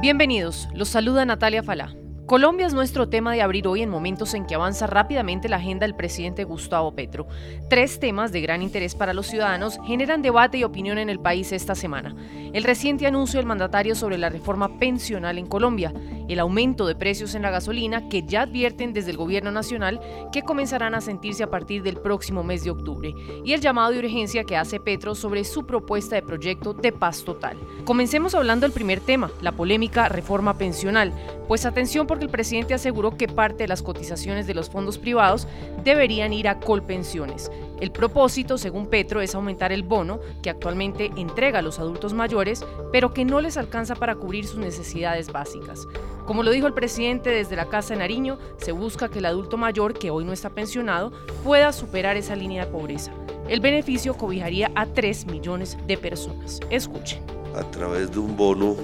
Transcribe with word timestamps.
Bienvenidos, 0.00 0.66
los 0.72 0.88
saluda 0.88 1.26
Natalia 1.26 1.62
Falá. 1.62 1.99
Colombia 2.30 2.68
es 2.68 2.74
nuestro 2.74 3.08
tema 3.08 3.32
de 3.32 3.42
abrir 3.42 3.66
hoy 3.66 3.82
en 3.82 3.90
momentos 3.90 4.34
en 4.34 4.46
que 4.46 4.54
avanza 4.54 4.86
rápidamente 4.86 5.48
la 5.48 5.56
agenda 5.56 5.84
del 5.84 5.96
presidente 5.96 6.44
Gustavo 6.44 6.94
Petro. 6.94 7.26
Tres 7.68 7.98
temas 7.98 8.30
de 8.30 8.40
gran 8.40 8.62
interés 8.62 8.94
para 8.94 9.12
los 9.12 9.26
ciudadanos 9.26 9.80
generan 9.84 10.22
debate 10.22 10.56
y 10.56 10.62
opinión 10.62 10.98
en 10.98 11.10
el 11.10 11.18
país 11.18 11.50
esta 11.50 11.74
semana. 11.74 12.14
El 12.52 12.62
reciente 12.62 13.08
anuncio 13.08 13.40
del 13.40 13.46
mandatario 13.46 13.96
sobre 13.96 14.16
la 14.16 14.28
reforma 14.28 14.78
pensional 14.78 15.38
en 15.38 15.46
Colombia, 15.46 15.92
el 16.28 16.38
aumento 16.38 16.86
de 16.86 16.94
precios 16.94 17.34
en 17.34 17.42
la 17.42 17.50
gasolina 17.50 18.08
que 18.08 18.22
ya 18.22 18.42
advierten 18.42 18.92
desde 18.92 19.10
el 19.10 19.16
gobierno 19.16 19.50
nacional 19.50 20.00
que 20.30 20.42
comenzarán 20.42 20.94
a 20.94 21.00
sentirse 21.00 21.42
a 21.42 21.50
partir 21.50 21.82
del 21.82 21.96
próximo 21.96 22.44
mes 22.44 22.62
de 22.62 22.70
octubre, 22.70 23.12
y 23.44 23.54
el 23.54 23.60
llamado 23.60 23.90
de 23.90 23.98
urgencia 23.98 24.44
que 24.44 24.56
hace 24.56 24.78
Petro 24.78 25.16
sobre 25.16 25.42
su 25.42 25.66
propuesta 25.66 26.14
de 26.14 26.22
proyecto 26.22 26.74
de 26.74 26.92
paz 26.92 27.24
total. 27.24 27.56
Comencemos 27.84 28.36
hablando 28.36 28.66
del 28.66 28.72
primer 28.72 29.00
tema, 29.00 29.32
la 29.42 29.50
polémica 29.50 30.08
reforma 30.08 30.54
pensional, 30.54 31.12
pues 31.48 31.66
atención 31.66 32.06
porque 32.06 32.19
el 32.24 32.30
presidente 32.30 32.74
aseguró 32.74 33.16
que 33.16 33.28
parte 33.28 33.64
de 33.64 33.68
las 33.68 33.82
cotizaciones 33.82 34.46
de 34.46 34.54
los 34.54 34.70
fondos 34.70 34.98
privados 34.98 35.46
deberían 35.84 36.32
ir 36.32 36.48
a 36.48 36.60
colpensiones. 36.60 37.50
El 37.80 37.92
propósito, 37.92 38.58
según 38.58 38.86
Petro, 38.86 39.20
es 39.20 39.34
aumentar 39.34 39.72
el 39.72 39.82
bono 39.82 40.20
que 40.42 40.50
actualmente 40.50 41.10
entrega 41.16 41.60
a 41.60 41.62
los 41.62 41.78
adultos 41.78 42.12
mayores, 42.12 42.64
pero 42.92 43.14
que 43.14 43.24
no 43.24 43.40
les 43.40 43.56
alcanza 43.56 43.94
para 43.94 44.14
cubrir 44.14 44.46
sus 44.46 44.58
necesidades 44.58 45.32
básicas. 45.32 45.86
Como 46.26 46.42
lo 46.42 46.50
dijo 46.50 46.66
el 46.66 46.74
presidente 46.74 47.30
desde 47.30 47.56
la 47.56 47.66
Casa 47.66 47.94
de 47.94 48.00
Nariño, 48.00 48.38
se 48.58 48.72
busca 48.72 49.08
que 49.08 49.18
el 49.18 49.26
adulto 49.26 49.56
mayor, 49.56 49.94
que 49.94 50.10
hoy 50.10 50.24
no 50.24 50.32
está 50.32 50.50
pensionado, 50.50 51.10
pueda 51.42 51.72
superar 51.72 52.16
esa 52.16 52.36
línea 52.36 52.66
de 52.66 52.70
pobreza. 52.70 53.12
El 53.48 53.60
beneficio 53.60 54.16
cobijaría 54.16 54.70
a 54.74 54.86
3 54.86 55.26
millones 55.26 55.76
de 55.86 55.96
personas. 55.96 56.60
Escuchen. 56.70 57.20
A 57.56 57.68
través 57.70 58.12
de 58.12 58.20
un 58.20 58.36
bono 58.36 58.76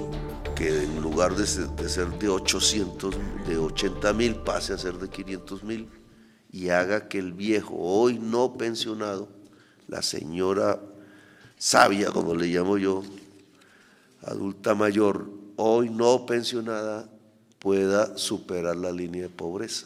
que 0.57 0.83
en 0.83 1.01
lugar 1.01 1.35
de 1.35 1.45
ser, 1.45 1.67
de 2.17 2.29
800, 2.29 3.15
de 3.47 3.57
80 3.57 4.13
mil, 4.13 4.35
pase 4.37 4.73
a 4.73 4.77
ser 4.77 4.95
de 4.97 5.07
500 5.07 5.63
mil 5.63 5.87
y 6.51 6.69
haga 6.69 7.07
que 7.07 7.19
el 7.19 7.33
viejo, 7.33 7.75
hoy 7.77 8.17
no 8.17 8.57
pensionado, 8.57 9.29
la 9.87 10.01
señora 10.01 10.81
sabia, 11.57 12.09
como 12.09 12.33
le 12.33 12.47
llamo 12.47 12.79
yo, 12.79 13.03
adulta 14.23 14.73
mayor, 14.73 15.29
hoy 15.57 15.91
no 15.91 16.25
pensionada, 16.25 17.07
pueda 17.59 18.17
superar 18.17 18.77
la 18.77 18.91
línea 18.91 19.23
de 19.23 19.29
pobreza. 19.29 19.85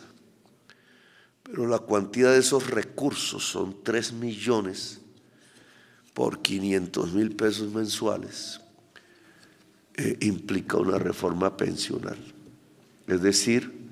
Pero 1.44 1.68
la 1.68 1.80
cuantía 1.80 2.30
de 2.30 2.40
esos 2.40 2.70
recursos 2.70 3.44
son 3.44 3.76
3 3.84 4.14
millones 4.14 5.02
por 6.14 6.42
500 6.42 7.12
mil 7.12 7.36
pesos 7.36 7.74
mensuales 7.74 8.62
eh, 9.95 10.17
implica 10.22 10.78
una 10.78 10.97
reforma 10.97 11.56
pensional. 11.58 12.17
Es 13.08 13.22
decir, 13.22 13.89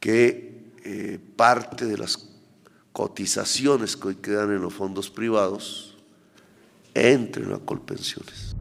que 0.00 0.72
eh, 0.84 1.18
parte 1.36 1.86
de 1.86 1.96
las 1.98 2.30
cotizaciones 2.92 3.96
que 3.96 4.08
hoy 4.08 4.14
quedan 4.16 4.50
en 4.52 4.62
los 4.62 4.74
fondos 4.74 5.10
privados 5.10 5.96
entren 6.94 7.52
a 7.52 7.58
colpensiones. 7.58 8.54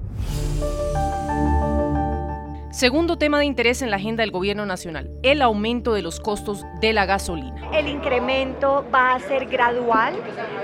Segundo 2.74 3.20
tema 3.20 3.38
de 3.38 3.46
interés 3.46 3.84
en 3.84 3.92
la 3.92 3.98
agenda 3.98 4.24
del 4.24 4.32
gobierno 4.32 4.66
nacional, 4.66 5.12
el 5.22 5.44
aumento 5.44 5.94
de 5.94 6.02
los 6.02 6.20
costos 6.20 6.66
de 6.82 6.92
la 6.92 7.06
gasolina. 7.06 7.70
El 7.72 7.88
incremento 7.88 8.84
va 8.92 9.14
a 9.14 9.20
ser 9.20 9.46
gradual, 9.46 10.16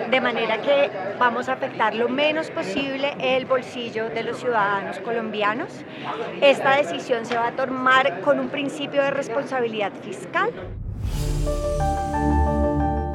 de 0.09 0.19
manera 0.19 0.59
que 0.59 0.89
vamos 1.19 1.49
a 1.49 1.53
afectar 1.53 1.93
lo 1.93 2.09
menos 2.09 2.49
posible 2.49 3.15
el 3.19 3.45
bolsillo 3.45 4.09
de 4.09 4.23
los 4.23 4.39
ciudadanos 4.39 4.97
colombianos. 5.01 5.69
Esta 6.41 6.77
decisión 6.77 7.27
se 7.27 7.37
va 7.37 7.49
a 7.49 7.55
tomar 7.55 8.21
con 8.21 8.39
un 8.39 8.49
principio 8.49 9.03
de 9.03 9.11
responsabilidad 9.11 9.91
fiscal. 10.01 10.49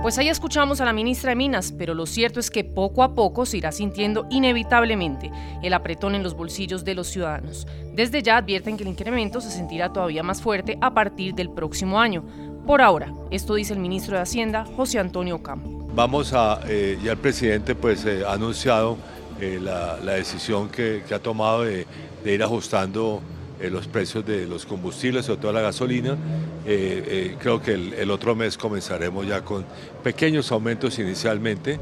Pues 0.04 0.18
ahí 0.18 0.28
escuchamos 0.28 0.82
a 0.82 0.84
la 0.84 0.92
ministra 0.92 1.30
de 1.30 1.36
Minas, 1.36 1.72
pero 1.78 1.94
lo 1.94 2.04
cierto 2.04 2.38
es 2.38 2.50
que 2.50 2.62
poco 2.62 3.02
a 3.02 3.14
poco 3.14 3.46
se 3.46 3.56
irá 3.56 3.72
sintiendo 3.72 4.26
inevitablemente 4.28 5.32
el 5.62 5.72
apretón 5.72 6.14
en 6.14 6.22
los 6.22 6.34
bolsillos 6.34 6.84
de 6.84 6.94
los 6.94 7.06
ciudadanos. 7.06 7.66
Desde 7.94 8.22
ya 8.22 8.36
advierten 8.36 8.76
que 8.76 8.82
el 8.82 8.90
incremento 8.90 9.40
se 9.40 9.50
sentirá 9.50 9.94
todavía 9.94 10.22
más 10.22 10.42
fuerte 10.42 10.76
a 10.82 10.92
partir 10.92 11.34
del 11.34 11.48
próximo 11.48 11.98
año. 11.98 12.22
Por 12.66 12.82
ahora, 12.82 13.14
esto 13.30 13.54
dice 13.54 13.72
el 13.72 13.78
ministro 13.78 14.14
de 14.14 14.20
Hacienda, 14.20 14.66
José 14.76 14.98
Antonio 14.98 15.42
Campo. 15.42 15.88
Vamos 15.94 16.34
a, 16.34 16.60
eh, 16.68 16.98
ya 17.02 17.12
el 17.12 17.18
presidente 17.18 17.74
pues 17.74 18.04
eh, 18.04 18.24
ha 18.28 18.34
anunciado 18.34 18.98
eh, 19.40 19.58
la, 19.58 19.96
decisión 19.96 20.68
que, 20.68 21.02
ha 21.14 21.18
tomado 21.18 21.64
de 21.64 21.86
ir 22.26 22.42
ajustando 22.42 23.22
los 23.58 23.88
precios 23.88 24.26
de 24.26 24.46
los 24.46 24.66
combustibles, 24.66 25.24
sobre 25.24 25.40
todo 25.40 25.52
la 25.54 25.62
gasolina. 25.62 26.18
Eh, 26.66 27.04
eh, 27.06 27.36
creo 27.38 27.60
que 27.60 27.72
el, 27.72 28.10
otro 28.10 28.34
mes 28.34 28.56
comenzaremos 28.56 29.26
ya 29.26 29.42
con 29.42 29.64
pequeños 30.02 30.50
aumentos 30.50 30.98
inicialmente. 30.98 31.78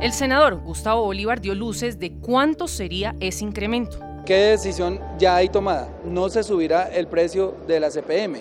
El 0.00 0.12
senador 0.12 0.56
Gustavo 0.56 1.04
Bolívar 1.04 1.42
dio 1.42 1.54
luces 1.54 1.98
de 1.98 2.12
cuánto 2.12 2.66
sería 2.66 3.14
ese 3.20 3.44
incremento. 3.44 3.98
¿Qué 4.24 4.36
decisión 4.36 4.98
ya 5.18 5.36
hay 5.36 5.50
tomada? 5.50 5.88
No 6.04 6.30
se 6.30 6.42
subirá 6.42 6.84
el 6.84 7.06
precio 7.06 7.56
de 7.66 7.80
la 7.80 7.90
CPM. 7.90 8.38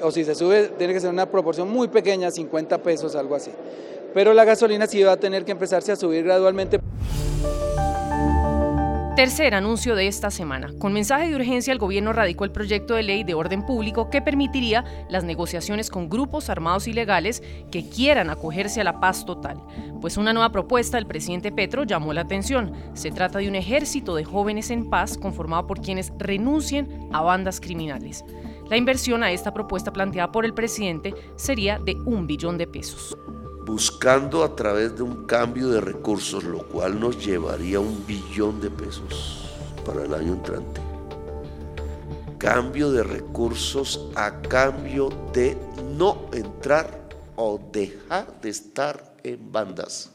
O 0.00 0.12
si 0.12 0.24
se 0.24 0.36
sube, 0.36 0.68
tiene 0.78 0.92
que 0.92 1.00
ser 1.00 1.10
una 1.10 1.26
proporción 1.26 1.68
muy 1.68 1.88
pequeña, 1.88 2.30
50 2.30 2.78
pesos, 2.78 3.16
algo 3.16 3.34
así. 3.34 3.50
Pero 4.14 4.32
la 4.32 4.44
gasolina 4.44 4.86
sí 4.86 5.02
va 5.02 5.12
a 5.12 5.16
tener 5.16 5.44
que 5.44 5.52
empezarse 5.52 5.90
a 5.90 5.96
subir 5.96 6.22
gradualmente. 6.22 6.78
Tercer 9.18 9.56
anuncio 9.56 9.96
de 9.96 10.06
esta 10.06 10.30
semana. 10.30 10.70
Con 10.78 10.92
mensaje 10.92 11.28
de 11.28 11.34
urgencia, 11.34 11.72
el 11.72 11.80
gobierno 11.80 12.12
radicó 12.12 12.44
el 12.44 12.52
proyecto 12.52 12.94
de 12.94 13.02
ley 13.02 13.24
de 13.24 13.34
orden 13.34 13.66
público 13.66 14.10
que 14.10 14.22
permitiría 14.22 14.84
las 15.10 15.24
negociaciones 15.24 15.90
con 15.90 16.08
grupos 16.08 16.48
armados 16.48 16.86
ilegales 16.86 17.42
que 17.72 17.90
quieran 17.90 18.30
acogerse 18.30 18.80
a 18.80 18.84
la 18.84 19.00
paz 19.00 19.26
total. 19.26 19.60
Pues 20.00 20.18
una 20.18 20.32
nueva 20.32 20.52
propuesta 20.52 20.98
del 20.98 21.08
presidente 21.08 21.50
Petro 21.50 21.82
llamó 21.82 22.12
la 22.12 22.20
atención. 22.20 22.72
Se 22.94 23.10
trata 23.10 23.40
de 23.40 23.48
un 23.48 23.56
ejército 23.56 24.14
de 24.14 24.22
jóvenes 24.22 24.70
en 24.70 24.88
paz 24.88 25.18
conformado 25.18 25.66
por 25.66 25.80
quienes 25.80 26.12
renuncien 26.16 27.08
a 27.12 27.20
bandas 27.20 27.58
criminales. 27.58 28.24
La 28.70 28.76
inversión 28.76 29.24
a 29.24 29.32
esta 29.32 29.52
propuesta 29.52 29.92
planteada 29.92 30.30
por 30.30 30.44
el 30.44 30.54
presidente 30.54 31.12
sería 31.34 31.80
de 31.80 31.96
un 32.06 32.28
billón 32.28 32.56
de 32.56 32.68
pesos 32.68 33.18
buscando 33.68 34.44
a 34.44 34.56
través 34.56 34.96
de 34.96 35.02
un 35.02 35.26
cambio 35.26 35.68
de 35.68 35.82
recursos, 35.82 36.42
lo 36.42 36.66
cual 36.68 36.98
nos 36.98 37.22
llevaría 37.22 37.78
un 37.78 38.06
billón 38.06 38.62
de 38.62 38.70
pesos 38.70 39.44
para 39.84 40.04
el 40.04 40.14
año 40.14 40.32
entrante. 40.32 40.80
Cambio 42.38 42.90
de 42.90 43.02
recursos 43.02 44.08
a 44.14 44.40
cambio 44.40 45.10
de 45.34 45.58
no 45.98 46.30
entrar 46.32 47.10
o 47.36 47.60
dejar 47.70 48.40
de 48.40 48.48
estar 48.48 49.14
en 49.22 49.52
bandas 49.52 50.12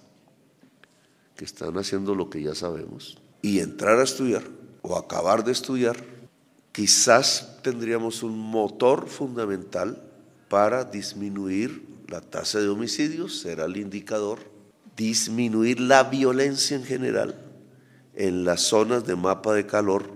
que 1.35 1.45
están 1.45 1.77
haciendo 1.77 2.15
lo 2.15 2.31
que 2.31 2.41
ya 2.41 2.55
sabemos 2.55 3.19
y 3.43 3.59
entrar 3.59 3.99
a 3.99 4.03
estudiar 4.03 4.41
o 4.81 4.97
acabar 4.97 5.43
de 5.43 5.51
estudiar, 5.51 5.97
quizás 6.71 7.59
tendríamos 7.61 8.23
un 8.23 8.35
motor 8.35 9.07
fundamental 9.07 10.01
para 10.49 10.83
disminuir 10.83 11.92
la 12.13 12.21
tasa 12.21 12.59
de 12.59 12.69
homicidios 12.69 13.39
será 13.39 13.65
el 13.65 13.75
indicador, 13.75 14.37
disminuir 14.95 15.79
la 15.79 16.03
violencia 16.03 16.77
en 16.77 16.83
general 16.83 17.43
en 18.13 18.45
las 18.45 18.61
zonas 18.61 19.03
de 19.07 19.15
mapa 19.15 19.55
de 19.55 19.65
calor 19.65 20.13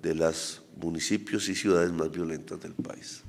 de 0.00 0.14
los 0.14 0.62
municipios 0.76 1.48
y 1.48 1.56
ciudades 1.56 1.90
más 1.90 2.12
violentas 2.12 2.60
del 2.60 2.74
país. 2.74 3.24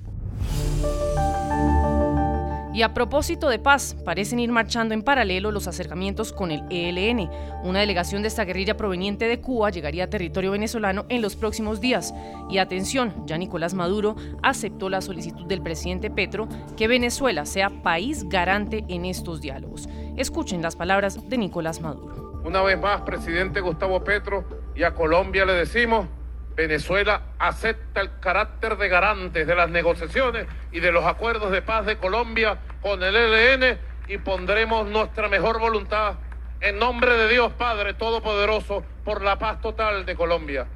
Y 2.74 2.82
a 2.82 2.92
propósito 2.92 3.48
de 3.48 3.60
paz, 3.60 3.96
parecen 4.04 4.40
ir 4.40 4.50
marchando 4.50 4.94
en 4.94 5.04
paralelo 5.04 5.52
los 5.52 5.68
acercamientos 5.68 6.32
con 6.32 6.50
el 6.50 6.64
ELN. 6.70 7.30
Una 7.62 7.78
delegación 7.78 8.22
de 8.22 8.28
esta 8.28 8.44
guerrilla 8.44 8.76
proveniente 8.76 9.28
de 9.28 9.40
Cuba 9.40 9.70
llegaría 9.70 10.02
a 10.02 10.10
territorio 10.10 10.50
venezolano 10.50 11.06
en 11.08 11.22
los 11.22 11.36
próximos 11.36 11.80
días. 11.80 12.12
Y 12.50 12.58
atención, 12.58 13.14
ya 13.26 13.38
Nicolás 13.38 13.74
Maduro 13.74 14.16
aceptó 14.42 14.88
la 14.88 15.02
solicitud 15.02 15.46
del 15.46 15.62
presidente 15.62 16.10
Petro 16.10 16.48
que 16.76 16.88
Venezuela 16.88 17.46
sea 17.46 17.70
país 17.70 18.28
garante 18.28 18.84
en 18.88 19.04
estos 19.04 19.40
diálogos. 19.40 19.88
Escuchen 20.16 20.60
las 20.60 20.74
palabras 20.74 21.28
de 21.28 21.38
Nicolás 21.38 21.80
Maduro. 21.80 22.42
Una 22.44 22.60
vez 22.62 22.78
más, 22.80 23.02
presidente 23.02 23.60
Gustavo 23.60 24.02
Petro, 24.02 24.44
y 24.74 24.82
a 24.82 24.94
Colombia 24.94 25.44
le 25.44 25.52
decimos 25.52 26.08
Venezuela 26.54 27.22
acepta 27.38 28.00
el 28.00 28.20
carácter 28.20 28.76
de 28.76 28.88
garantes 28.88 29.46
de 29.46 29.54
las 29.56 29.68
negociaciones 29.70 30.46
y 30.70 30.80
de 30.80 30.92
los 30.92 31.04
acuerdos 31.04 31.50
de 31.50 31.62
paz 31.62 31.84
de 31.84 31.98
Colombia 31.98 32.58
con 32.80 33.02
el 33.02 33.16
ELN 33.16 33.78
y 34.06 34.18
pondremos 34.18 34.86
nuestra 34.86 35.28
mejor 35.28 35.58
voluntad 35.58 36.14
en 36.60 36.78
nombre 36.78 37.16
de 37.16 37.28
Dios 37.28 37.52
Padre 37.54 37.94
Todopoderoso 37.94 38.84
por 39.04 39.22
la 39.22 39.38
paz 39.38 39.60
total 39.60 40.06
de 40.06 40.14
Colombia. 40.14 40.66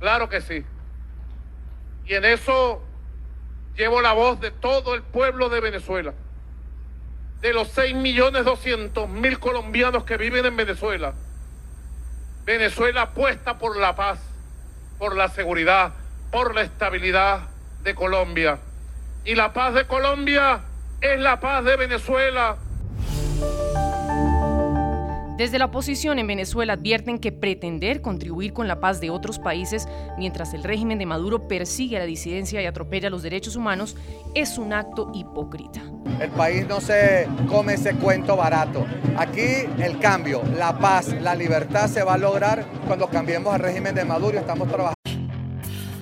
Claro 0.00 0.28
que 0.28 0.40
sí. 0.40 0.64
Y 2.06 2.14
en 2.14 2.24
eso 2.24 2.82
llevo 3.76 4.00
la 4.00 4.14
voz 4.14 4.40
de 4.40 4.50
todo 4.50 4.94
el 4.94 5.02
pueblo 5.02 5.50
de 5.50 5.60
Venezuela, 5.60 6.14
de 7.40 7.52
los 7.52 7.68
6 7.68 7.94
millones 7.96 8.46
mil 9.08 9.38
colombianos 9.38 10.04
que 10.04 10.16
viven 10.16 10.46
en 10.46 10.56
Venezuela. 10.56 11.12
Venezuela 12.46 13.02
apuesta 13.02 13.58
por 13.58 13.76
la 13.76 13.94
paz 13.94 14.35
por 14.98 15.16
la 15.16 15.28
seguridad, 15.28 15.92
por 16.30 16.54
la 16.54 16.62
estabilidad 16.62 17.40
de 17.82 17.94
Colombia. 17.94 18.58
Y 19.24 19.34
la 19.34 19.52
paz 19.52 19.74
de 19.74 19.86
Colombia 19.86 20.60
es 21.00 21.18
la 21.20 21.40
paz 21.40 21.64
de 21.64 21.76
Venezuela. 21.76 22.56
Desde 25.36 25.58
la 25.58 25.66
oposición 25.66 26.18
en 26.18 26.26
Venezuela 26.26 26.72
advierten 26.72 27.18
que 27.18 27.30
pretender 27.30 28.00
contribuir 28.00 28.54
con 28.54 28.68
la 28.68 28.80
paz 28.80 29.00
de 29.00 29.10
otros 29.10 29.38
países 29.38 29.86
mientras 30.16 30.54
el 30.54 30.64
régimen 30.64 30.98
de 30.98 31.04
Maduro 31.04 31.46
persigue 31.46 31.96
a 31.96 32.00
la 32.00 32.06
disidencia 32.06 32.62
y 32.62 32.64
atropella 32.64 33.10
los 33.10 33.22
derechos 33.22 33.54
humanos 33.54 33.96
es 34.34 34.56
un 34.56 34.72
acto 34.72 35.12
hipócrita. 35.12 35.82
El 36.20 36.30
país 36.30 36.66
no 36.66 36.80
se 36.80 37.28
come 37.48 37.74
ese 37.74 37.94
cuento 37.96 38.34
barato. 38.34 38.86
Aquí 39.18 39.66
el 39.78 39.98
cambio, 39.98 40.42
la 40.56 40.78
paz, 40.78 41.08
la 41.20 41.34
libertad 41.34 41.88
se 41.88 42.02
va 42.02 42.14
a 42.14 42.18
lograr 42.18 42.64
cuando 42.86 43.06
cambiemos 43.08 43.54
el 43.54 43.60
régimen 43.60 43.94
de 43.94 44.06
Maduro 44.06 44.36
y 44.36 44.38
estamos 44.38 44.68
trabajando. 44.68 44.95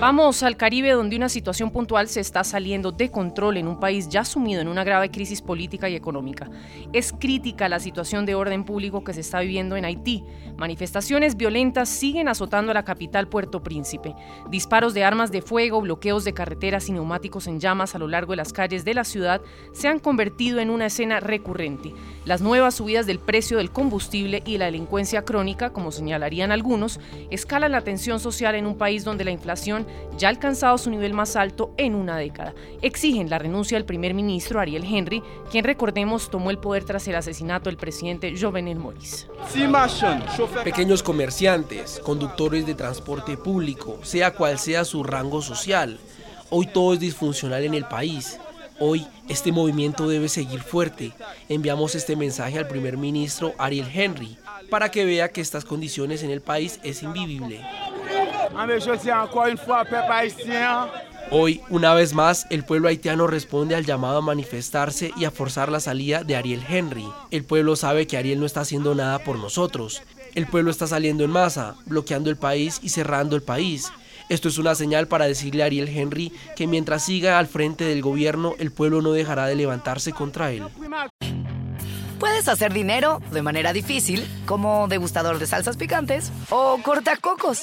Vamos 0.00 0.42
al 0.42 0.56
Caribe 0.56 0.90
donde 0.90 1.16
una 1.16 1.28
situación 1.28 1.70
puntual 1.70 2.08
se 2.08 2.20
está 2.20 2.44
saliendo 2.44 2.92
de 2.92 3.10
control 3.10 3.56
en 3.56 3.68
un 3.68 3.80
país 3.80 4.08
ya 4.08 4.24
sumido 4.24 4.60
en 4.60 4.68
una 4.68 4.84
grave 4.84 5.10
crisis 5.10 5.40
política 5.40 5.88
y 5.88 5.94
económica. 5.94 6.50
Es 6.92 7.12
crítica 7.12 7.68
la 7.68 7.80
situación 7.80 8.26
de 8.26 8.34
orden 8.34 8.64
público 8.64 9.02
que 9.02 9.14
se 9.14 9.20
está 9.20 9.40
viviendo 9.40 9.76
en 9.76 9.84
Haití. 9.84 10.24
Manifestaciones 10.56 11.36
violentas 11.36 11.88
siguen 11.88 12.28
azotando 12.28 12.70
a 12.70 12.74
la 12.74 12.84
capital 12.84 13.28
Puerto 13.28 13.62
Príncipe. 13.62 14.14
Disparos 14.50 14.94
de 14.94 15.04
armas 15.04 15.32
de 15.32 15.42
fuego, 15.42 15.80
bloqueos 15.80 16.24
de 16.24 16.34
carreteras 16.34 16.88
y 16.88 16.92
neumáticos 16.92 17.46
en 17.46 17.60
llamas 17.60 17.94
a 17.94 17.98
lo 17.98 18.08
largo 18.08 18.32
de 18.32 18.36
las 18.36 18.52
calles 18.52 18.84
de 18.84 18.94
la 18.94 19.04
ciudad 19.04 19.40
se 19.72 19.88
han 19.88 20.00
convertido 20.00 20.58
en 20.60 20.70
una 20.70 20.86
escena 20.86 21.20
recurrente. 21.20 21.92
Las 22.24 22.40
nuevas 22.40 22.74
subidas 22.74 23.06
del 23.06 23.18
precio 23.18 23.58
del 23.58 23.70
combustible 23.70 24.42
y 24.44 24.58
la 24.58 24.66
delincuencia 24.66 25.24
crónica, 25.24 25.70
como 25.70 25.92
señalarían 25.92 26.52
algunos, 26.52 27.00
escalan 27.30 27.72
la 27.72 27.82
tensión 27.82 28.20
social 28.20 28.54
en 28.54 28.66
un 28.66 28.76
país 28.76 29.04
donde 29.14 29.24
la 29.24 29.30
inflación 29.30 29.86
ya 30.18 30.26
ha 30.26 30.30
alcanzado 30.30 30.76
su 30.76 30.90
nivel 30.90 31.14
más 31.14 31.36
alto 31.36 31.72
en 31.76 31.94
una 31.94 32.16
década. 32.16 32.52
Exigen 32.82 33.30
la 33.30 33.38
renuncia 33.38 33.78
del 33.78 33.84
primer 33.84 34.12
ministro 34.12 34.58
Ariel 34.58 34.84
Henry, 34.84 35.22
quien 35.52 35.64
recordemos 35.64 36.30
tomó 36.30 36.50
el 36.50 36.58
poder 36.58 36.84
tras 36.84 37.06
el 37.06 37.14
asesinato 37.14 37.70
del 37.70 37.76
presidente 37.76 38.34
Jovenel 38.36 38.78
Moïse. 38.78 39.28
Pequeños 40.64 41.02
comerciantes, 41.04 42.00
conductores 42.00 42.66
de 42.66 42.74
transporte 42.74 43.36
público, 43.36 44.00
sea 44.02 44.32
cual 44.32 44.58
sea 44.58 44.84
su 44.84 45.04
rango 45.04 45.40
social. 45.40 45.98
Hoy 46.50 46.66
todo 46.66 46.94
es 46.94 47.00
disfuncional 47.00 47.62
en 47.62 47.74
el 47.74 47.84
país. 47.84 48.40
Hoy 48.80 49.06
este 49.28 49.52
movimiento 49.52 50.08
debe 50.08 50.28
seguir 50.28 50.60
fuerte. 50.60 51.12
Enviamos 51.48 51.94
este 51.94 52.16
mensaje 52.16 52.58
al 52.58 52.66
primer 52.66 52.96
ministro 52.96 53.54
Ariel 53.58 53.86
Henry 53.94 54.36
para 54.70 54.90
que 54.90 55.04
vea 55.04 55.28
que 55.28 55.40
estas 55.40 55.64
condiciones 55.64 56.24
en 56.24 56.30
el 56.30 56.40
país 56.40 56.80
es 56.82 57.04
invivible. 57.04 57.60
Hoy, 61.30 61.62
una 61.70 61.94
vez 61.94 62.14
más, 62.14 62.46
el 62.50 62.64
pueblo 62.64 62.88
haitiano 62.88 63.26
responde 63.26 63.74
al 63.74 63.84
llamado 63.84 64.18
a 64.18 64.22
manifestarse 64.22 65.10
y 65.16 65.24
a 65.24 65.30
forzar 65.30 65.72
la 65.72 65.80
salida 65.80 66.22
de 66.22 66.36
Ariel 66.36 66.64
Henry. 66.68 67.08
El 67.30 67.44
pueblo 67.44 67.76
sabe 67.76 68.06
que 68.06 68.16
Ariel 68.16 68.38
no 68.40 68.46
está 68.46 68.60
haciendo 68.60 68.94
nada 68.94 69.18
por 69.20 69.38
nosotros. 69.38 70.02
El 70.34 70.46
pueblo 70.46 70.70
está 70.70 70.86
saliendo 70.86 71.24
en 71.24 71.30
masa, 71.30 71.74
bloqueando 71.86 72.30
el 72.30 72.36
país 72.36 72.78
y 72.82 72.90
cerrando 72.90 73.36
el 73.36 73.42
país. 73.42 73.90
Esto 74.28 74.48
es 74.48 74.58
una 74.58 74.74
señal 74.74 75.08
para 75.08 75.26
decirle 75.26 75.62
a 75.62 75.66
Ariel 75.66 75.88
Henry 75.88 76.32
que 76.56 76.66
mientras 76.66 77.04
siga 77.04 77.38
al 77.38 77.46
frente 77.46 77.84
del 77.84 78.02
gobierno, 78.02 78.54
el 78.58 78.70
pueblo 78.70 79.02
no 79.02 79.12
dejará 79.12 79.46
de 79.46 79.56
levantarse 79.56 80.12
contra 80.12 80.50
él. 80.52 80.64
Puedes 82.18 82.48
hacer 82.48 82.72
dinero 82.72 83.20
de 83.32 83.42
manera 83.42 83.72
difícil, 83.72 84.26
como 84.46 84.88
degustador 84.88 85.38
de 85.38 85.46
salsas 85.46 85.76
picantes, 85.76 86.32
o 86.48 86.78
cortacocos, 86.82 87.62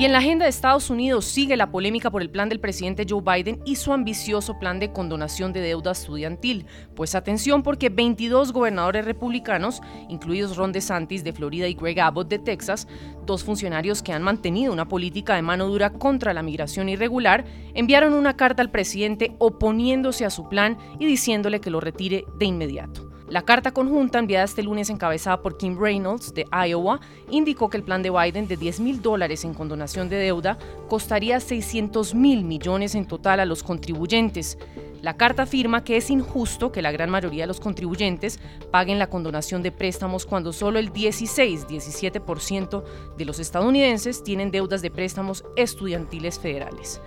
Y 0.00 0.06
en 0.06 0.12
la 0.12 0.18
agenda 0.20 0.46
de 0.46 0.48
Estados 0.48 0.88
Unidos 0.88 1.26
sigue 1.26 1.58
la 1.58 1.70
polémica 1.70 2.10
por 2.10 2.22
el 2.22 2.30
plan 2.30 2.48
del 2.48 2.58
presidente 2.58 3.04
Joe 3.06 3.20
Biden 3.20 3.60
y 3.66 3.76
su 3.76 3.92
ambicioso 3.92 4.58
plan 4.58 4.80
de 4.80 4.92
condonación 4.92 5.52
de 5.52 5.60
deuda 5.60 5.92
estudiantil. 5.92 6.64
Pues 6.96 7.14
atención 7.14 7.62
porque 7.62 7.90
22 7.90 8.54
gobernadores 8.54 9.04
republicanos, 9.04 9.82
incluidos 10.08 10.56
Ron 10.56 10.72
DeSantis 10.72 11.22
de 11.22 11.34
Florida 11.34 11.68
y 11.68 11.74
Greg 11.74 12.00
Abbott 12.00 12.30
de 12.30 12.38
Texas, 12.38 12.88
dos 13.26 13.44
funcionarios 13.44 14.02
que 14.02 14.14
han 14.14 14.22
mantenido 14.22 14.72
una 14.72 14.88
política 14.88 15.34
de 15.34 15.42
mano 15.42 15.66
dura 15.66 15.90
contra 15.90 16.32
la 16.32 16.42
migración 16.42 16.88
irregular, 16.88 17.44
enviaron 17.74 18.14
una 18.14 18.38
carta 18.38 18.62
al 18.62 18.70
presidente 18.70 19.36
oponiéndose 19.38 20.24
a 20.24 20.30
su 20.30 20.48
plan 20.48 20.78
y 20.98 21.04
diciéndole 21.04 21.60
que 21.60 21.68
lo 21.68 21.78
retire 21.78 22.24
de 22.38 22.46
inmediato. 22.46 23.09
La 23.30 23.42
carta 23.42 23.70
conjunta 23.70 24.18
enviada 24.18 24.44
este 24.44 24.64
lunes 24.64 24.90
encabezada 24.90 25.40
por 25.40 25.56
Kim 25.56 25.80
Reynolds 25.80 26.34
de 26.34 26.46
Iowa 26.50 26.98
indicó 27.30 27.70
que 27.70 27.76
el 27.76 27.84
plan 27.84 28.02
de 28.02 28.10
Biden 28.10 28.48
de 28.48 28.56
10 28.56 28.80
mil 28.80 29.00
dólares 29.00 29.44
en 29.44 29.54
condonación 29.54 30.08
de 30.08 30.16
deuda 30.16 30.58
costaría 30.88 31.38
600 31.38 32.16
mil 32.16 32.42
millones 32.42 32.96
en 32.96 33.06
total 33.06 33.38
a 33.38 33.44
los 33.44 33.62
contribuyentes. 33.62 34.58
La 35.00 35.16
carta 35.16 35.44
afirma 35.44 35.84
que 35.84 35.96
es 35.96 36.10
injusto 36.10 36.72
que 36.72 36.82
la 36.82 36.90
gran 36.90 37.08
mayoría 37.08 37.44
de 37.44 37.46
los 37.46 37.60
contribuyentes 37.60 38.40
paguen 38.72 38.98
la 38.98 39.08
condonación 39.08 39.62
de 39.62 39.70
préstamos 39.70 40.26
cuando 40.26 40.52
solo 40.52 40.80
el 40.80 40.92
16-17% 40.92 42.82
de 43.16 43.24
los 43.24 43.38
estadounidenses 43.38 44.24
tienen 44.24 44.50
deudas 44.50 44.82
de 44.82 44.90
préstamos 44.90 45.44
estudiantiles 45.54 46.40
federales. 46.40 47.00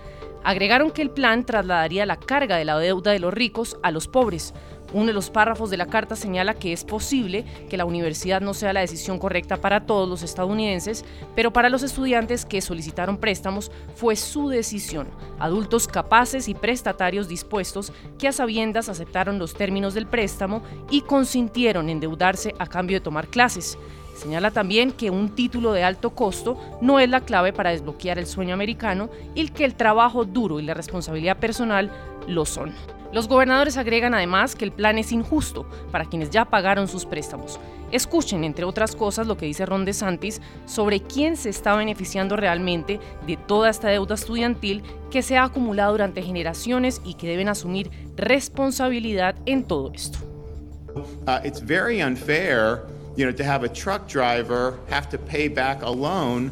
Agregaron 0.44 0.90
que 0.90 1.00
el 1.00 1.10
plan 1.10 1.46
trasladaría 1.46 2.04
la 2.04 2.18
carga 2.18 2.56
de 2.56 2.66
la 2.66 2.78
deuda 2.78 3.12
de 3.12 3.18
los 3.18 3.32
ricos 3.32 3.78
a 3.82 3.90
los 3.90 4.08
pobres, 4.08 4.52
uno 4.94 5.06
de 5.06 5.12
los 5.12 5.28
párrafos 5.28 5.70
de 5.70 5.76
la 5.76 5.86
carta 5.86 6.16
señala 6.16 6.54
que 6.54 6.72
es 6.72 6.84
posible 6.84 7.44
que 7.68 7.76
la 7.76 7.84
universidad 7.84 8.40
no 8.40 8.54
sea 8.54 8.72
la 8.72 8.80
decisión 8.80 9.18
correcta 9.18 9.56
para 9.58 9.84
todos 9.86 10.08
los 10.08 10.22
estadounidenses, 10.22 11.04
pero 11.34 11.52
para 11.52 11.68
los 11.68 11.82
estudiantes 11.82 12.46
que 12.46 12.62
solicitaron 12.62 13.18
préstamos 13.18 13.70
fue 13.96 14.16
su 14.16 14.48
decisión. 14.48 15.08
Adultos 15.38 15.88
capaces 15.88 16.48
y 16.48 16.54
prestatarios 16.54 17.28
dispuestos 17.28 17.92
que 18.18 18.28
a 18.28 18.32
sabiendas 18.32 18.88
aceptaron 18.88 19.38
los 19.38 19.54
términos 19.54 19.94
del 19.94 20.06
préstamo 20.06 20.62
y 20.90 21.02
consintieron 21.02 21.90
endeudarse 21.90 22.54
a 22.58 22.66
cambio 22.66 22.96
de 22.98 23.04
tomar 23.04 23.26
clases. 23.26 23.76
Señala 24.14 24.52
también 24.52 24.92
que 24.92 25.10
un 25.10 25.34
título 25.34 25.72
de 25.72 25.82
alto 25.82 26.10
costo 26.10 26.56
no 26.80 27.00
es 27.00 27.08
la 27.08 27.22
clave 27.22 27.52
para 27.52 27.70
desbloquear 27.70 28.18
el 28.18 28.26
sueño 28.26 28.54
americano 28.54 29.10
y 29.34 29.48
que 29.48 29.64
el 29.64 29.74
trabajo 29.74 30.24
duro 30.24 30.60
y 30.60 30.62
la 30.62 30.74
responsabilidad 30.74 31.38
personal 31.38 31.90
lo 32.28 32.46
son. 32.46 32.72
Los 33.14 33.28
gobernadores 33.28 33.76
agregan 33.76 34.12
además 34.12 34.56
que 34.56 34.64
el 34.64 34.72
plan 34.72 34.98
es 34.98 35.12
injusto 35.12 35.68
para 35.92 36.04
quienes 36.04 36.30
ya 36.30 36.46
pagaron 36.46 36.88
sus 36.88 37.06
préstamos. 37.06 37.60
Escuchen, 37.92 38.42
entre 38.42 38.64
otras 38.64 38.96
cosas, 38.96 39.28
lo 39.28 39.36
que 39.36 39.46
dice 39.46 39.64
Ron 39.64 39.84
DeSantis 39.84 40.40
sobre 40.66 40.98
quién 41.00 41.36
se 41.36 41.48
está 41.48 41.76
beneficiando 41.76 42.36
realmente 42.36 42.98
de 43.24 43.36
toda 43.36 43.70
esta 43.70 43.86
deuda 43.86 44.16
estudiantil 44.16 44.82
que 45.12 45.22
se 45.22 45.36
ha 45.36 45.44
acumulado 45.44 45.92
durante 45.92 46.22
generaciones 46.22 47.00
y 47.04 47.14
que 47.14 47.28
deben 47.28 47.46
asumir 47.46 47.88
responsabilidad 48.16 49.36
en 49.46 49.62
todo 49.62 49.92
esto. 49.94 50.18
Uh, 51.28 51.38
it's 51.44 51.60
very 51.60 52.02
unfair, 52.02 52.82
you 53.16 53.24
know, 53.24 53.32
to 53.32 53.44
have 53.44 53.64
a 53.64 53.68
truck 53.68 54.08
driver 54.08 54.74
have 54.90 55.08
to 55.08 55.18
pay 55.18 55.46
back 55.46 55.82
a 55.82 55.88
loan 55.88 56.50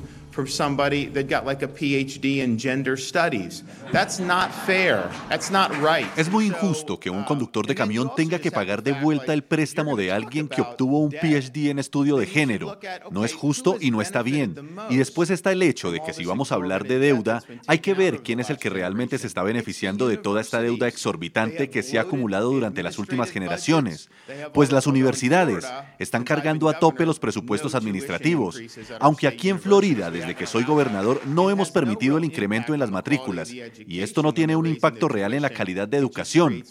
somebody 0.49 1.07
that 1.07 1.29
got 1.29 1.47
like 1.47 1.65
a 1.65 1.69
PhD 1.69 2.43
in 2.43 2.59
gender 2.59 2.97
studies. 2.97 3.65
That's 3.93 4.19
not 4.19 4.51
fair. 4.67 5.09
That's 5.29 5.51
not 5.51 5.71
right. 5.81 6.07
Es 6.17 6.31
muy 6.31 6.47
injusto 6.47 6.99
que 6.99 7.11
un 7.11 7.25
conductor 7.25 7.67
de 7.67 7.75
camión 7.75 8.13
tenga 8.17 8.39
que 8.39 8.51
pagar 8.51 8.83
de 8.83 8.93
vuelta 8.93 9.33
el 9.33 9.43
préstamo 9.43 9.97
de 9.97 10.13
alguien 10.13 10.49
que 10.49 10.61
obtuvo 10.63 11.01
un 11.01 11.11
PhD 11.11 11.71
en 11.71 11.79
estudio 11.79 12.17
de 12.17 12.27
género. 12.27 12.79
No 13.11 13.25
es 13.25 13.35
justo 13.35 13.77
y 13.81 13.91
no 13.91 14.01
está 14.01 14.23
bien. 14.23 14.55
Y 14.91 14.97
después 14.97 15.31
está 15.31 15.53
el 15.53 15.63
hecho 15.63 15.91
de 15.91 16.01
que 16.01 16.13
si 16.13 16.25
vamos 16.25 16.53
a 16.53 16.57
hablar 16.57 16.85
de 16.87 16.99
deuda, 16.99 17.43
hay 17.67 17.79
que 17.79 17.95
ver 17.95 18.23
quién 18.23 18.41
es 18.41 18.51
el 18.51 18.59
que 18.59 18.71
realmente 18.71 19.19
se 19.19 19.27
está 19.27 19.43
beneficiando 19.43 20.09
de 20.09 20.17
toda 20.17 20.41
esta 20.41 20.61
deuda 20.61 20.89
exorbitante 20.89 21.71
que 21.71 21.83
se 21.83 21.99
ha 21.99 22.03
acumulado 22.03 22.51
durante 22.51 22.83
las 22.83 22.99
últimas 22.99 23.31
generaciones. 23.31 24.09
Pues 24.53 24.73
las 24.73 24.87
universidades 24.87 25.67
están 25.99 26.25
cargando 26.25 26.69
a 26.69 26.79
tope 26.79 27.07
los 27.07 27.19
presupuestos 27.19 27.75
administrativos, 27.75 28.61
aunque 29.01 29.27
aquí 29.27 29.51
en 29.51 29.61
Florida, 29.61 30.11
desde 30.23 30.35
que 30.37 30.47
soy 30.47 30.65
gobernador, 30.65 31.21
no 31.27 31.51
hemos 31.51 31.71
permitido 31.71 32.19
el 32.19 32.25
incremento 32.25 32.75
en 32.75 32.81
las 32.81 32.91
matrículas, 32.91 33.53
y 33.53 34.01
esto 34.01 34.23
no 34.23 34.33
tiene 34.33 34.57
un 34.57 34.67
impacto 34.67 35.09
real 35.09 35.35
en 35.35 35.43
la 35.43 35.51
calidad 35.51 35.89
de 35.89 35.97
educación. 35.97 36.63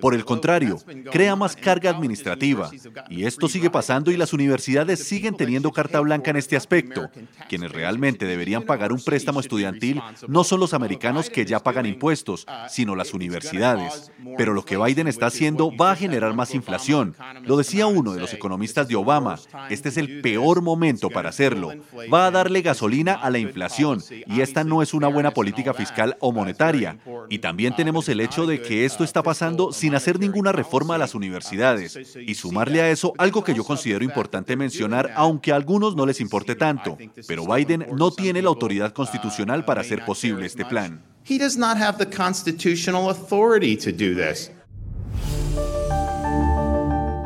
Por 0.00 0.14
el 0.14 0.24
contrario, 0.24 0.78
crea 1.10 1.36
más 1.36 1.56
carga 1.56 1.90
administrativa, 1.90 2.70
y 3.08 3.24
esto 3.24 3.48
sigue 3.48 3.70
pasando 3.70 4.10
y 4.10 4.16
las 4.16 4.32
universidades 4.32 5.04
siguen 5.04 5.36
teniendo 5.36 5.70
carta 5.72 6.00
blanca 6.00 6.30
en 6.30 6.36
este 6.36 6.56
aspecto. 6.56 7.10
Quienes 7.48 7.72
realmente 7.72 8.26
deberían 8.26 8.62
pagar 8.62 8.92
un 8.92 9.02
préstamo 9.02 9.40
estudiantil 9.40 10.00
no 10.28 10.44
son 10.44 10.60
los 10.60 10.74
americanos 10.74 11.30
que 11.30 11.44
ya 11.44 11.60
pagan 11.60 11.86
impuestos, 11.86 12.46
sino 12.68 12.96
las 12.96 13.14
universidades. 13.14 14.10
Pero 14.36 14.54
lo 14.54 14.64
que 14.64 14.76
Biden 14.76 15.08
está 15.08 15.26
haciendo 15.26 15.74
va 15.76 15.92
a 15.92 15.96
generar 15.96 16.34
más 16.34 16.54
inflación. 16.54 17.14
Lo 17.42 17.56
decía 17.56 17.86
uno 17.86 18.14
de 18.14 18.20
los 18.20 18.32
economistas 18.32 18.88
de 18.88 18.96
Obama, 18.96 19.38
este 19.70 19.88
es 19.88 19.96
el 19.96 20.20
peor 20.20 20.62
momento 20.62 21.10
para 21.10 21.28
hacerlo. 21.28 21.72
Va 22.12 22.26
a 22.26 22.30
darle 22.30 22.53
gasolina 22.62 23.14
a 23.14 23.30
la 23.30 23.38
inflación 23.38 24.02
y 24.26 24.40
esta 24.40 24.64
no 24.64 24.82
es 24.82 24.94
una 24.94 25.08
buena 25.08 25.32
política 25.32 25.74
fiscal 25.74 26.16
o 26.20 26.32
monetaria. 26.32 26.98
Y 27.28 27.38
también 27.38 27.74
tenemos 27.76 28.08
el 28.08 28.20
hecho 28.20 28.46
de 28.46 28.60
que 28.60 28.84
esto 28.84 29.04
está 29.04 29.22
pasando 29.22 29.72
sin 29.72 29.94
hacer 29.94 30.18
ninguna 30.18 30.52
reforma 30.52 30.94
a 30.94 30.98
las 30.98 31.14
universidades. 31.14 31.98
Y 32.16 32.34
sumarle 32.34 32.80
a 32.80 32.90
eso 32.90 33.12
algo 33.18 33.44
que 33.44 33.54
yo 33.54 33.64
considero 33.64 34.04
importante 34.04 34.56
mencionar, 34.56 35.12
aunque 35.16 35.52
a 35.52 35.56
algunos 35.56 35.96
no 35.96 36.06
les 36.06 36.20
importe 36.20 36.54
tanto, 36.54 36.96
pero 37.26 37.46
Biden 37.46 37.86
no 37.96 38.10
tiene 38.10 38.42
la 38.42 38.48
autoridad 38.48 38.92
constitucional 38.92 39.64
para 39.64 39.80
hacer 39.80 40.04
posible 40.04 40.46
este 40.46 40.64
plan. 40.64 41.02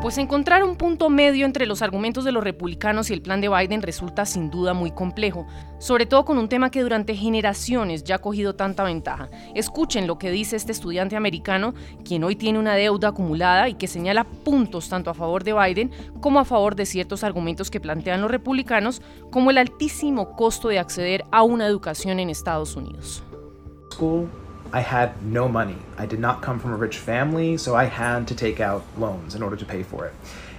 Pues 0.09 0.17
encontrar 0.17 0.63
un 0.63 0.75
punto 0.75 1.11
medio 1.11 1.45
entre 1.45 1.67
los 1.67 1.83
argumentos 1.83 2.23
de 2.23 2.31
los 2.31 2.43
republicanos 2.43 3.11
y 3.11 3.13
el 3.13 3.21
plan 3.21 3.41
de 3.41 3.47
Biden 3.47 3.83
resulta 3.83 4.25
sin 4.25 4.49
duda 4.49 4.73
muy 4.73 4.89
complejo, 4.89 5.45
sobre 5.77 6.07
todo 6.07 6.25
con 6.25 6.39
un 6.39 6.49
tema 6.49 6.71
que 6.71 6.81
durante 6.81 7.15
generaciones 7.15 8.03
ya 8.03 8.15
ha 8.15 8.17
cogido 8.17 8.55
tanta 8.55 8.83
ventaja. 8.83 9.29
Escuchen 9.53 10.07
lo 10.07 10.17
que 10.17 10.31
dice 10.31 10.55
este 10.55 10.71
estudiante 10.71 11.15
americano, 11.15 11.75
quien 12.03 12.23
hoy 12.23 12.35
tiene 12.35 12.57
una 12.57 12.73
deuda 12.73 13.09
acumulada 13.09 13.69
y 13.69 13.75
que 13.75 13.85
señala 13.85 14.23
puntos 14.23 14.89
tanto 14.89 15.11
a 15.11 15.13
favor 15.13 15.43
de 15.43 15.53
Biden 15.53 15.91
como 16.21 16.39
a 16.39 16.43
favor 16.43 16.75
de 16.75 16.87
ciertos 16.87 17.23
argumentos 17.23 17.69
que 17.69 17.79
plantean 17.79 18.21
los 18.21 18.31
republicanos, 18.31 19.03
como 19.29 19.51
el 19.51 19.59
altísimo 19.59 20.35
costo 20.35 20.69
de 20.69 20.79
acceder 20.79 21.23
a 21.31 21.43
una 21.43 21.67
educación 21.67 22.19
en 22.19 22.31
Estados 22.31 22.75
Unidos. 22.75 23.21
I 24.71 24.81
had 24.81 25.11
no 25.23 25.47
money. 25.47 25.77
I 25.97 26.05
did 26.05 26.19
not 26.19 26.41
come 26.41 26.59
from 26.59 26.73
a 26.73 26.77
rich 26.77 26.97
family, 26.97 27.57
so 27.57 27.75
I 27.75 27.85
had 27.85 28.27
to 28.27 28.35
take 28.35 28.63
out 28.63 28.83
loans 28.99 29.33
in 29.35 29.41
order 29.41 29.57
to 29.57 29.65
pay 29.65 29.83
for 29.83 30.05
it. 30.05 30.13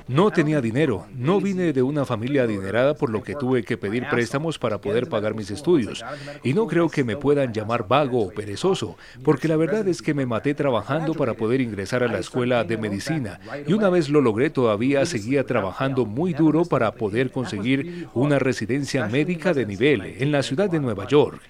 No 0.08 0.32
tenía 0.32 0.60
dinero, 0.60 1.06
no 1.14 1.40
vine 1.40 1.72
de 1.72 1.82
una 1.82 2.04
familia 2.04 2.42
adinerada 2.42 2.94
por 2.94 3.10
lo 3.10 3.22
que 3.22 3.36
tuve 3.36 3.62
que 3.62 3.76
pedir 3.76 4.08
préstamos 4.10 4.58
para 4.58 4.78
poder 4.78 5.08
pagar 5.08 5.34
mis 5.34 5.52
estudios. 5.52 6.04
Y 6.42 6.52
no 6.52 6.66
creo 6.66 6.88
que 6.88 7.04
me 7.04 7.16
puedan 7.16 7.52
llamar 7.52 7.86
vago 7.86 8.24
o 8.24 8.30
perezoso, 8.30 8.96
porque 9.22 9.46
la 9.46 9.54
verdad 9.54 9.86
es 9.86 10.02
que 10.02 10.12
me 10.12 10.26
maté 10.26 10.54
trabajando 10.54 11.14
para 11.14 11.34
poder 11.34 11.60
ingresar 11.60 12.02
a 12.02 12.08
la 12.08 12.18
escuela 12.18 12.64
de 12.64 12.76
medicina. 12.76 13.38
Y 13.68 13.72
una 13.72 13.88
vez 13.88 14.08
lo 14.08 14.20
logré, 14.20 14.50
todavía 14.50 15.06
seguía 15.06 15.46
trabajando 15.46 16.04
muy 16.04 16.34
duro 16.34 16.64
para 16.64 16.90
poder 16.90 17.30
conseguir 17.30 18.08
una 18.12 18.40
residencia 18.40 19.06
médica 19.06 19.54
de 19.54 19.64
nivel 19.64 20.16
en 20.18 20.32
la 20.32 20.42
ciudad 20.42 20.68
de 20.68 20.80
Nueva 20.80 21.06
York. 21.06 21.40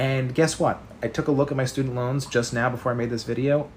And 0.00 0.34
guess 0.34 0.58
what? 0.58 0.80
I 1.02 1.08
took 1.08 1.28
a 1.28 1.30
look 1.30 1.50
at 1.50 1.58
my 1.58 1.66
student 1.66 1.94
loans 1.94 2.24
just 2.24 2.54
now 2.54 2.70
before 2.70 2.90
I 2.90 2.94
made 2.94 3.10
this 3.10 3.24
video. 3.24 3.70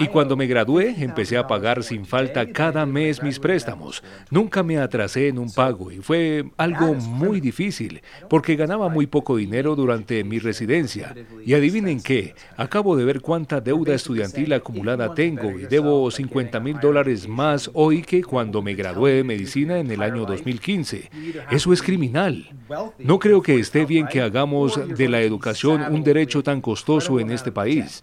Y 0.00 0.08
cuando 0.08 0.36
me 0.36 0.46
gradué, 0.46 0.94
empecé 0.98 1.36
a 1.36 1.46
pagar 1.46 1.84
sin 1.84 2.04
falta 2.04 2.46
cada 2.46 2.84
mes 2.84 3.22
mis 3.22 3.38
préstamos. 3.38 4.02
Nunca 4.28 4.64
me 4.64 4.78
atrasé 4.78 5.28
en 5.28 5.38
un 5.38 5.52
pago 5.52 5.92
y 5.92 5.98
fue 5.98 6.44
algo 6.56 6.94
muy 6.94 7.40
difícil 7.40 8.02
porque 8.28 8.56
ganaba 8.56 8.88
muy 8.88 9.06
poco 9.06 9.36
dinero 9.36 9.76
durante 9.76 10.24
mi 10.24 10.40
residencia. 10.40 11.14
Y 11.46 11.54
adivinen 11.54 12.02
qué, 12.02 12.34
acabo 12.56 12.96
de 12.96 13.04
ver 13.04 13.20
cuánta 13.20 13.60
deuda 13.60 13.94
estudiantil 13.94 14.52
acumulada 14.52 15.14
tengo 15.14 15.50
y 15.50 15.66
debo 15.66 16.10
50 16.10 16.58
mil 16.58 16.80
dólares 16.80 17.28
más 17.28 17.70
hoy 17.72 18.02
que 18.02 18.22
cuando 18.24 18.62
me 18.62 18.74
gradué 18.74 19.12
de 19.12 19.24
medicina 19.24 19.78
en 19.78 19.90
el 19.90 20.02
año 20.02 20.24
2015. 20.26 21.10
Eso 21.50 21.72
es 21.72 21.82
criminal. 21.82 22.50
No 22.98 23.20
creo 23.20 23.42
que 23.42 23.60
esté 23.60 23.84
bien 23.84 24.08
que 24.08 24.22
hagamos 24.22 24.80
de 24.96 25.08
la 25.08 25.20
educación 25.20 25.82
un 25.92 26.02
derecho 26.02 26.42
tan 26.42 26.60
costoso 26.60 27.20
en 27.20 27.30
este 27.30 27.52
país. 27.52 28.02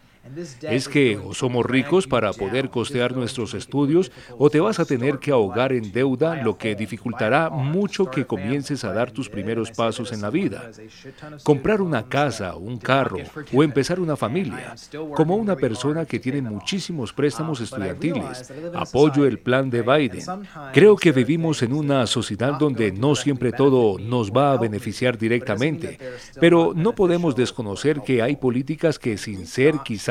Es 0.61 0.87
que 0.87 1.17
o 1.17 1.33
somos 1.33 1.65
ricos 1.65 2.05
para 2.05 2.31
poder 2.31 2.69
costear 2.69 3.15
nuestros 3.15 3.55
estudios 3.55 4.11
o 4.37 4.49
te 4.49 4.59
vas 4.59 4.79
a 4.79 4.85
tener 4.85 5.17
que 5.17 5.31
ahogar 5.31 5.73
en 5.73 5.91
deuda, 5.91 6.41
lo 6.43 6.57
que 6.57 6.75
dificultará 6.75 7.49
mucho 7.49 8.05
que 8.09 8.25
comiences 8.25 8.83
a 8.83 8.93
dar 8.93 9.11
tus 9.11 9.29
primeros 9.29 9.71
pasos 9.71 10.11
en 10.11 10.21
la 10.21 10.29
vida. 10.29 10.69
Comprar 11.43 11.81
una 11.81 12.07
casa, 12.07 12.55
un 12.55 12.77
carro 12.77 13.17
o 13.51 13.63
empezar 13.63 13.99
una 13.99 14.15
familia. 14.15 14.75
Como 15.15 15.35
una 15.35 15.55
persona 15.55 16.05
que 16.05 16.19
tiene 16.19 16.41
muchísimos 16.41 17.11
préstamos 17.13 17.59
estudiantiles, 17.59 18.53
apoyo 18.75 19.25
el 19.25 19.39
plan 19.39 19.69
de 19.69 19.81
Biden. 19.81 20.25
Creo 20.71 20.95
que 20.97 21.11
vivimos 21.11 21.63
en 21.63 21.73
una 21.73 22.05
sociedad 22.05 22.59
donde 22.59 22.91
no 22.91 23.15
siempre 23.15 23.51
todo 23.51 23.97
nos 23.97 24.31
va 24.31 24.53
a 24.53 24.57
beneficiar 24.57 25.17
directamente, 25.17 25.97
pero 26.39 26.73
no 26.75 26.93
podemos 26.93 27.35
desconocer 27.35 28.01
que 28.01 28.21
hay 28.21 28.35
políticas 28.35 28.99
que 28.99 29.17
sin 29.17 29.47
ser 29.47 29.79
quizás 29.83 30.10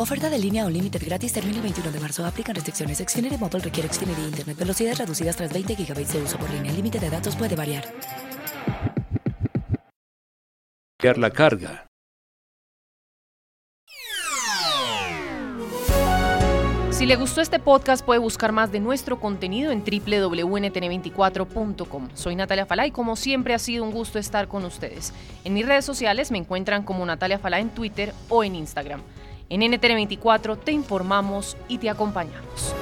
Oferta 0.00 0.30
de 0.30 0.38
línea 0.38 0.64
o 0.64 0.70
límite 0.70 0.98
gratis 0.98 1.34
termina 1.34 1.56
el 1.56 1.62
21 1.62 1.92
de 1.92 2.00
marzo. 2.00 2.24
Aplican 2.24 2.54
restricciones. 2.54 3.04
Xfinity 3.06 3.36
Mobile 3.36 3.60
requiere 3.60 3.92
Xfinity 3.92 4.22
Internet. 4.22 4.56
Velocidades 4.56 4.96
reducidas 4.96 5.36
tras 5.36 5.52
20 5.52 5.74
GB 5.74 6.06
de 6.06 6.22
uso 6.22 6.38
por 6.38 6.48
línea. 6.48 6.70
El 6.70 6.76
límite 6.76 6.98
de 6.98 7.10
datos 7.10 7.36
puede 7.36 7.54
variar. 7.54 7.84
La 11.18 11.30
carga. 11.30 11.86
Si 16.90 17.04
le 17.04 17.16
gustó 17.16 17.42
este 17.42 17.58
podcast 17.58 18.02
puede 18.02 18.20
buscar 18.20 18.52
más 18.52 18.72
de 18.72 18.80
nuestro 18.80 19.20
contenido 19.20 19.70
en 19.70 19.84
www.ntn24.com. 19.84 22.08
Soy 22.14 22.36
Natalia 22.36 22.64
Falá 22.64 22.86
y 22.86 22.90
como 22.90 23.16
siempre 23.16 23.52
ha 23.52 23.58
sido 23.58 23.84
un 23.84 23.90
gusto 23.90 24.18
estar 24.18 24.48
con 24.48 24.64
ustedes. 24.64 25.12
En 25.44 25.52
mis 25.52 25.66
redes 25.66 25.84
sociales 25.84 26.30
me 26.30 26.38
encuentran 26.38 26.84
como 26.84 27.04
Natalia 27.04 27.38
Falá 27.38 27.60
en 27.60 27.68
Twitter 27.68 28.14
o 28.30 28.44
en 28.44 28.54
Instagram. 28.54 29.02
En 29.50 29.62
NTN24 29.62 30.60
te 30.60 30.70
informamos 30.70 31.56
y 31.66 31.78
te 31.78 31.90
acompañamos. 31.90 32.72